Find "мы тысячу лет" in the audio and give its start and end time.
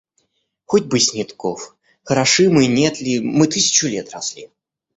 3.19-4.09